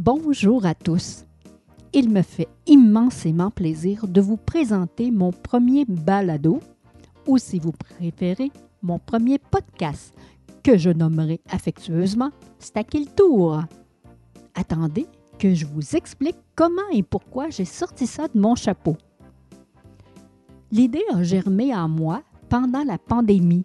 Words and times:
Bonjour 0.00 0.64
à 0.64 0.76
tous. 0.76 1.24
Il 1.92 2.08
me 2.08 2.22
fait 2.22 2.46
immensément 2.68 3.50
plaisir 3.50 4.06
de 4.06 4.20
vous 4.20 4.36
présenter 4.36 5.10
mon 5.10 5.32
premier 5.32 5.86
balado, 5.86 6.60
ou 7.26 7.36
si 7.36 7.58
vous 7.58 7.72
préférez, 7.72 8.52
mon 8.80 9.00
premier 9.00 9.40
podcast, 9.40 10.14
que 10.62 10.78
je 10.78 10.90
nommerai 10.90 11.40
affectueusement 11.50 12.30
Stacker 12.60 13.00
le 13.00 13.06
Tour. 13.06 13.64
Attendez 14.54 15.08
que 15.36 15.52
je 15.52 15.66
vous 15.66 15.96
explique 15.96 16.38
comment 16.54 16.88
et 16.92 17.02
pourquoi 17.02 17.50
j'ai 17.50 17.64
sorti 17.64 18.06
ça 18.06 18.28
de 18.28 18.38
mon 18.38 18.54
chapeau. 18.54 18.96
L'idée 20.70 21.02
a 21.12 21.24
germé 21.24 21.74
en 21.74 21.88
moi 21.88 22.22
pendant 22.48 22.84
la 22.84 22.98
pandémie. 22.98 23.64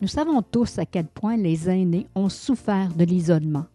Nous 0.00 0.08
savons 0.08 0.42
tous 0.42 0.76
à 0.76 0.86
quel 0.86 1.06
point 1.06 1.36
les 1.36 1.70
aînés 1.70 2.08
ont 2.16 2.28
souffert 2.28 2.92
de 2.94 3.04
l'isolement. 3.04 3.66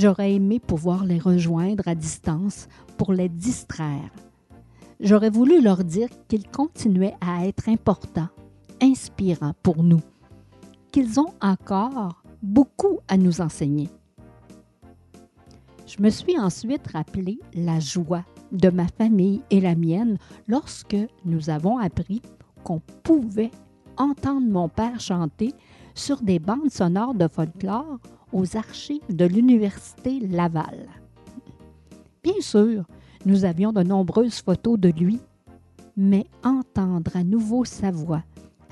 J'aurais 0.00 0.32
aimé 0.32 0.60
pouvoir 0.60 1.04
les 1.04 1.18
rejoindre 1.18 1.86
à 1.86 1.94
distance 1.94 2.68
pour 2.96 3.12
les 3.12 3.28
distraire. 3.28 4.10
J'aurais 4.98 5.28
voulu 5.28 5.60
leur 5.60 5.84
dire 5.84 6.08
qu'ils 6.26 6.48
continuaient 6.48 7.18
à 7.20 7.46
être 7.46 7.68
importants, 7.68 8.30
inspirants 8.80 9.52
pour 9.62 9.82
nous, 9.82 10.00
qu'ils 10.90 11.20
ont 11.20 11.34
encore 11.42 12.22
beaucoup 12.42 13.00
à 13.08 13.18
nous 13.18 13.42
enseigner. 13.42 13.90
Je 15.86 16.02
me 16.02 16.08
suis 16.08 16.38
ensuite 16.38 16.86
rappelé 16.86 17.38
la 17.52 17.78
joie 17.78 18.24
de 18.52 18.70
ma 18.70 18.86
famille 18.88 19.42
et 19.50 19.60
la 19.60 19.74
mienne 19.74 20.16
lorsque 20.48 20.96
nous 21.26 21.50
avons 21.50 21.76
appris 21.76 22.22
qu'on 22.64 22.80
pouvait 23.02 23.50
entendre 23.98 24.48
mon 24.48 24.70
père 24.70 24.98
chanter 24.98 25.52
sur 25.94 26.22
des 26.22 26.38
bandes 26.38 26.70
sonores 26.70 27.12
de 27.12 27.28
folklore 27.28 27.98
aux 28.32 28.56
archives 28.56 29.00
de 29.14 29.24
l'Université 29.24 30.20
Laval. 30.20 30.88
Bien 32.22 32.40
sûr, 32.40 32.84
nous 33.26 33.44
avions 33.44 33.72
de 33.72 33.82
nombreuses 33.82 34.40
photos 34.40 34.78
de 34.78 34.90
lui, 34.90 35.20
mais 35.96 36.26
entendre 36.44 37.16
à 37.16 37.24
nouveau 37.24 37.64
sa 37.64 37.90
voix 37.90 38.22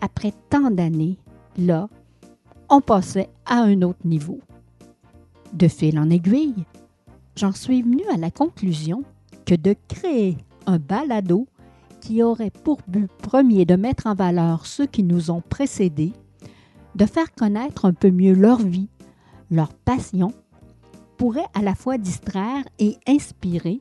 après 0.01 0.33
tant 0.51 0.71
d'années, 0.71 1.19
là, 1.57 1.89
on 2.69 2.81
passait 2.81 3.29
à 3.47 3.61
un 3.61 3.83
autre 3.83 4.07
niveau. 4.07 4.41
De 5.53 5.69
fil 5.69 5.99
en 5.99 6.11
aiguille, 6.11 6.65
j'en 7.37 7.53
suis 7.53 7.83
venu 7.83 8.03
à 8.13 8.17
la 8.17 8.31
conclusion 8.31 9.03
que 9.47 9.55
de 9.55 9.75
créer 9.89 10.37
un 10.67 10.79
balado 10.79 11.47
qui 12.01 12.23
aurait 12.23 12.51
pour 12.51 12.79
but 12.87 13.11
premier 13.23 13.65
de 13.65 13.77
mettre 13.77 14.07
en 14.07 14.15
valeur 14.15 14.67
ceux 14.67 14.87
qui 14.87 15.03
nous 15.03 15.31
ont 15.31 15.41
précédés, 15.41 16.13
de 16.95 17.07
faire 17.07 17.33
connaître 17.35 17.87
un 17.87 17.93
peu 17.93 18.11
mieux 18.11 18.35
leur 18.35 18.59
vie, 18.59 18.89
leur 19.51 19.73
passion, 19.73 20.33
pourrait 21.17 21.49
à 21.55 21.63
la 21.63 21.75
fois 21.75 21.99
distraire 21.99 22.65
et 22.79 22.97
inspirer 23.07 23.81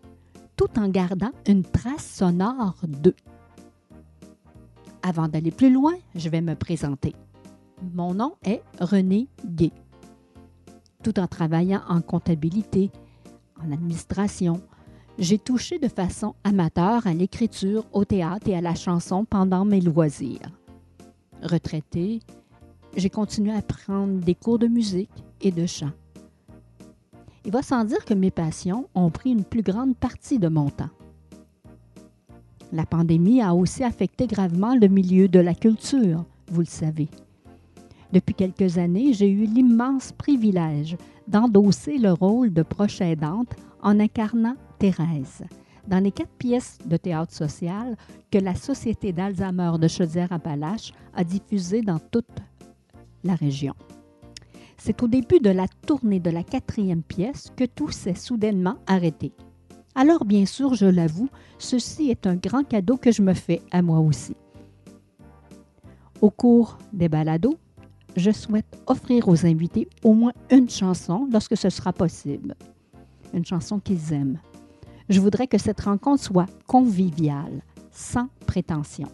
tout 0.55 0.79
en 0.79 0.89
gardant 0.89 1.31
une 1.45 1.63
trace 1.63 2.05
sonore 2.05 2.75
d'eux. 2.87 3.15
Avant 5.03 5.27
d'aller 5.27 5.51
plus 5.51 5.71
loin, 5.71 5.93
je 6.15 6.29
vais 6.29 6.41
me 6.41 6.55
présenter. 6.55 7.13
Mon 7.93 8.15
nom 8.15 8.33
est 8.43 8.63
René 8.79 9.27
Gay. 9.45 9.71
Tout 11.03 11.19
en 11.19 11.27
travaillant 11.27 11.81
en 11.87 12.01
comptabilité, 12.01 12.91
en 13.63 13.71
administration, 13.71 14.61
j'ai 15.19 15.37
touché 15.37 15.79
de 15.79 15.87
façon 15.87 16.35
amateur 16.43 17.05
à 17.05 17.13
l'écriture, 17.13 17.85
au 17.93 18.03
théâtre 18.03 18.47
et 18.47 18.55
à 18.55 18.61
la 18.61 18.75
chanson 18.75 19.25
pendant 19.25 19.63
mes 19.63 19.81
loisirs. 19.81 20.51
Retraité, 21.43 22.19
j'ai 22.95 23.09
continué 23.09 23.53
à 23.53 23.61
prendre 23.61 24.19
des 24.19 24.35
cours 24.35 24.59
de 24.59 24.67
musique 24.67 25.09
et 25.41 25.51
de 25.51 25.65
chant. 25.65 25.91
Il 27.45 27.51
va 27.51 27.61
sans 27.61 27.85
dire 27.85 28.03
que 28.03 28.13
mes 28.13 28.31
passions 28.31 28.87
ont 28.93 29.09
pris 29.09 29.31
une 29.31 29.43
plus 29.43 29.61
grande 29.61 29.95
partie 29.95 30.39
de 30.39 30.47
mon 30.47 30.69
temps. 30.69 30.89
La 32.73 32.85
pandémie 32.85 33.41
a 33.41 33.55
aussi 33.55 33.83
affecté 33.83 34.27
gravement 34.27 34.75
le 34.75 34.87
milieu 34.87 35.29
de 35.29 35.39
la 35.39 35.53
culture, 35.53 36.25
vous 36.51 36.61
le 36.61 36.65
savez. 36.65 37.07
Depuis 38.11 38.35
quelques 38.35 38.77
années, 38.77 39.13
j'ai 39.13 39.29
eu 39.29 39.45
l'immense 39.45 40.11
privilège 40.11 40.97
d'endosser 41.27 41.97
le 41.97 42.11
rôle 42.11 42.53
de 42.53 42.63
proche 42.63 43.01
aidante 43.01 43.53
en 43.81 43.99
incarnant 43.99 44.55
Thérèse 44.79 45.43
dans 45.87 46.03
les 46.03 46.11
quatre 46.11 46.31
pièces 46.37 46.77
de 46.85 46.97
théâtre 46.97 47.33
social 47.33 47.95
que 48.29 48.37
la 48.37 48.55
Société 48.55 49.13
d'Alzheimer 49.13 49.71
de 49.79 49.87
Chaudière-Appalaches 49.87 50.93
a 51.15 51.23
diffusées 51.23 51.81
dans 51.81 51.99
toute 51.99 52.25
la 53.23 53.35
région. 53.35 53.73
C'est 54.77 55.01
au 55.03 55.07
début 55.07 55.39
de 55.39 55.49
la 55.49 55.67
tournée 55.85 56.19
de 56.19 56.29
la 56.29 56.43
quatrième 56.43 57.03
pièce 57.03 57.51
que 57.55 57.65
tout 57.65 57.89
s'est 57.89 58.15
soudainement 58.15 58.77
arrêté. 58.87 59.33
Alors 59.95 60.25
bien 60.25 60.45
sûr, 60.45 60.75
je 60.75 60.85
l'avoue, 60.85 61.29
ceci 61.57 62.11
est 62.11 62.27
un 62.27 62.35
grand 62.35 62.63
cadeau 62.63 62.97
que 62.97 63.11
je 63.11 63.21
me 63.21 63.33
fais 63.33 63.61
à 63.71 63.81
moi 63.81 63.99
aussi. 63.99 64.35
Au 66.21 66.29
cours 66.29 66.77
des 66.93 67.09
balados, 67.09 67.57
je 68.15 68.31
souhaite 68.31 68.79
offrir 68.87 69.27
aux 69.27 69.45
invités 69.45 69.87
au 70.03 70.13
moins 70.13 70.33
une 70.51 70.69
chanson 70.69 71.27
lorsque 71.31 71.57
ce 71.57 71.69
sera 71.69 71.93
possible. 71.93 72.55
Une 73.33 73.45
chanson 73.45 73.79
qu'ils 73.79 74.13
aiment, 74.13 74.39
je 75.09 75.19
voudrais 75.19 75.47
que 75.47 75.57
cette 75.57 75.81
rencontre 75.81 76.23
soit 76.23 76.47
conviviale, 76.65 77.61
sans 77.91 78.27
prétention. 78.45 79.07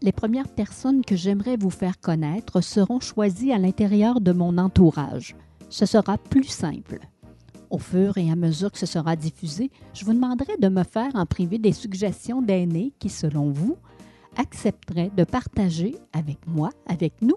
Les 0.00 0.12
premières 0.12 0.48
personnes 0.48 1.04
que 1.04 1.16
j'aimerais 1.16 1.56
vous 1.56 1.70
faire 1.70 1.98
connaître 1.98 2.60
seront 2.60 3.00
choisies 3.00 3.52
à 3.52 3.58
l'intérieur 3.58 4.20
de 4.20 4.30
mon 4.32 4.56
entourage. 4.56 5.34
Ce 5.70 5.86
sera 5.86 6.18
plus 6.18 6.44
simple. 6.44 7.00
Au 7.70 7.78
fur 7.78 8.16
et 8.16 8.30
à 8.30 8.36
mesure 8.36 8.70
que 8.70 8.78
ce 8.78 8.86
sera 8.86 9.16
diffusé, 9.16 9.70
je 9.92 10.04
vous 10.04 10.14
demanderai 10.14 10.56
de 10.58 10.68
me 10.68 10.84
faire 10.84 11.10
en 11.14 11.26
privé 11.26 11.58
des 11.58 11.72
suggestions 11.72 12.40
d'aînés 12.40 12.92
qui, 13.00 13.08
selon 13.08 13.50
vous, 13.50 13.76
accepteraient 14.36 15.10
de 15.16 15.24
partager 15.24 15.96
avec 16.12 16.38
moi, 16.46 16.70
avec 16.86 17.20
nous, 17.20 17.36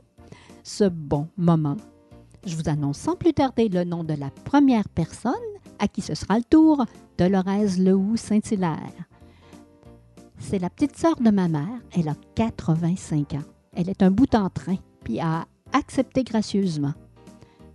ce 0.64 0.84
bon 0.84 1.28
moment. 1.38 1.78
Je 2.46 2.56
vous 2.56 2.70
annonce 2.70 3.00
sans 3.00 3.16
plus 3.16 3.34
tarder 3.34 3.70
le 3.70 3.84
nom 3.84 4.04
de 4.04 4.14
la 4.14 4.30
première 4.30 4.88
personne 4.88 5.34
à 5.80 5.88
qui 5.88 6.02
ce 6.02 6.14
sera 6.14 6.38
le 6.38 6.44
tour, 6.44 6.86
Dolores 7.18 7.78
Lehou 7.80 8.18
Saint-Hilaire. 8.18 9.11
C'est 10.42 10.60
la 10.60 10.70
petite 10.70 10.98
sœur 10.98 11.16
de 11.16 11.30
ma 11.30 11.48
mère, 11.48 11.80
elle 11.94 12.10
a 12.10 12.16
85 12.36 13.36
ans. 13.36 13.44
Elle 13.74 13.90
est 13.90 14.04
un 14.04 14.12
bout 14.12 14.34
en 14.36 14.50
train, 14.50 14.76
puis 15.04 15.20
a 15.20 15.46
accepté 15.72 16.24
gracieusement. 16.24 16.94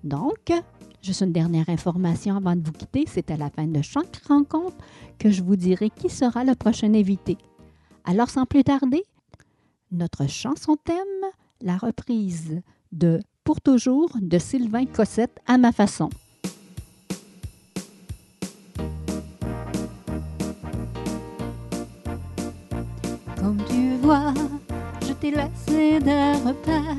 Donc, 0.04 0.52
juste 1.00 1.22
une 1.22 1.32
dernière 1.32 1.68
information 1.70 2.36
avant 2.36 2.54
de 2.54 2.62
vous 2.66 2.72
quitter, 2.72 3.04
c'est 3.06 3.30
à 3.30 3.36
la 3.36 3.48
fin 3.48 3.66
de 3.66 3.80
chaque 3.80 4.20
rencontre 4.28 4.76
que 5.18 5.30
je 5.30 5.42
vous 5.42 5.56
dirai 5.56 5.90
qui 5.90 6.10
sera 6.10 6.44
le 6.44 6.54
prochain 6.54 6.92
invité. 6.92 7.38
Alors, 8.04 8.28
sans 8.28 8.44
plus 8.44 8.64
tarder, 8.64 9.04
notre 9.90 10.28
chanson 10.28 10.76
thème, 10.76 11.30
la 11.62 11.78
reprise 11.78 12.60
de 12.92 13.20
Pour 13.44 13.60
toujours 13.60 14.10
de 14.20 14.38
Sylvain 14.38 14.86
Cossette 14.86 15.38
à 15.46 15.56
ma 15.56 15.72
façon. 15.72 16.10
Je 25.26 25.30
t'ai 25.30 25.36
laissé 25.36 26.00
des 26.00 26.32
repères 26.44 26.96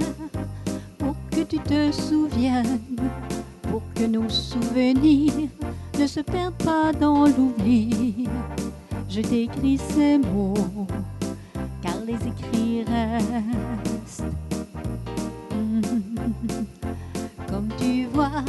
pour 0.97 1.15
que 1.31 1.41
tu 1.43 1.59
te 1.59 1.91
souviennes, 1.91 2.79
pour 3.63 3.81
que 3.95 4.05
nos 4.05 4.29
souvenirs 4.29 5.49
ne 5.99 6.07
se 6.07 6.19
perdent 6.21 6.63
pas 6.63 6.91
dans 6.93 7.25
l'oubli. 7.25 8.27
Je 9.09 9.21
t'écris 9.21 9.77
ces 9.77 10.17
mots, 10.17 10.87
car 11.81 11.95
les 12.05 12.15
écrits 12.15 12.83
restent. 12.83 14.23
Comme 17.49 17.69
tu 17.77 18.05
vois, 18.07 18.43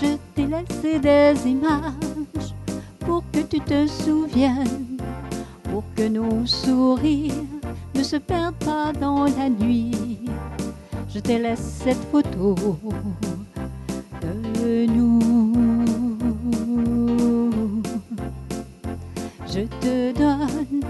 je 0.00 0.16
t'ai 0.34 0.46
laissé 0.46 0.98
des 0.98 1.48
images 1.48 2.54
pour 3.00 3.22
que 3.32 3.40
tu 3.40 3.60
te 3.60 3.86
souviennes 3.86 4.98
pour 5.70 5.84
que 5.94 6.08
nos 6.08 6.46
sourires 6.46 7.57
ne 7.98 8.02
se 8.02 8.16
perdent 8.16 8.54
pas 8.64 8.92
dans 8.92 9.24
la 9.24 9.48
nuit. 9.48 10.18
Je 11.12 11.20
te 11.20 11.32
laisse 11.32 11.82
cette 11.84 12.04
photo 12.10 12.54
de 14.22 14.86
nous. 14.86 15.18
Je 19.46 19.60
te 19.80 20.12
donne 20.18 20.82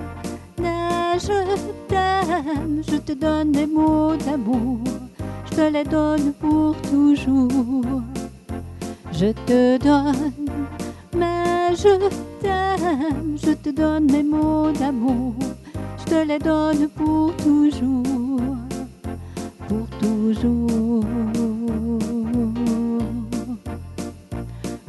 je 1.19 1.57
t'aime, 1.89 2.83
je 2.89 2.97
te 2.97 3.13
donne 3.13 3.53
des 3.53 3.67
mots 3.67 4.15
d'amour, 4.17 4.79
je 5.51 5.57
te 5.57 5.61
les 5.61 5.85
donne 5.85 6.33
pour 6.35 6.77
toujours. 6.83 8.03
Je 9.13 9.33
te 9.47 9.79
donne, 9.79 10.33
mais 11.17 11.75
je 11.75 12.09
t'aime, 12.41 13.37
je 13.37 13.53
te 13.53 13.71
donne 13.71 14.11
mes 14.13 14.23
mots 14.23 14.71
d'amour, 14.71 15.35
je 16.09 16.15
te 16.15 16.27
les 16.27 16.39
donne 16.39 16.89
pour 16.89 17.37
toujours, 17.37 18.57
pour 19.69 19.87
toujours. 20.01 21.05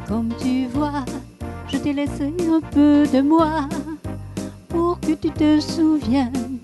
Comme 0.07 0.30
tu 0.39 0.68
vois, 0.68 1.04
je 1.68 1.77
t'ai 1.77 1.92
laissé 1.92 2.33
un 2.50 2.62
peu 2.62 3.06
de 3.06 3.19
moi 3.19 3.68
pour 4.69 4.98
que 5.01 5.12
tu 5.12 5.30
te 5.31 5.60
souviennes, 5.60 6.60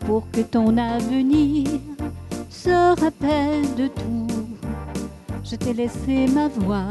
pour 0.00 0.28
que 0.32 0.40
ton 0.40 0.76
avenir 0.78 1.68
se 2.50 3.00
rappelle 3.00 3.72
de 3.76 3.86
tout. 3.86 4.26
Je 5.44 5.54
t'ai 5.54 5.72
laissé 5.72 6.26
ma 6.34 6.48
voix 6.48 6.90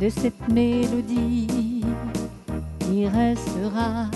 de 0.00 0.08
cette 0.08 0.48
mélodie 0.48 1.84
qui 2.80 3.06
restera. 3.06 4.06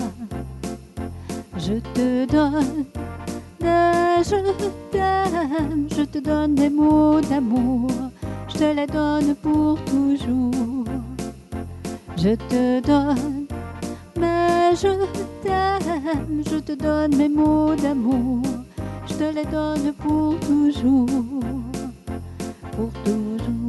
Je 1.57 1.73
te 1.93 2.25
donne 2.25 2.85
je 4.23 4.35
t'aime, 4.91 5.87
je 5.89 6.03
te 6.03 6.19
donne 6.19 6.55
des 6.55 6.69
mots 6.69 7.19
d'amour, 7.21 7.89
je 8.47 8.53
te 8.57 8.63
les 8.63 8.87
donne 8.87 9.35
pour 9.35 9.77
toujours. 9.85 10.85
Je 12.17 12.35
te 12.35 12.79
donne, 12.79 13.45
mais 14.17 14.75
je 14.75 14.93
t'aime, 15.41 16.43
je 16.45 16.57
te 16.57 16.71
donne 16.73 17.15
mes 17.17 17.29
mots 17.29 17.75
d'amour, 17.75 18.41
je 19.07 19.13
te 19.13 19.23
les 19.35 19.45
donne 19.45 19.93
pour 19.93 20.39
toujours, 20.39 21.07
pour 22.71 22.91
toujours. 23.03 23.62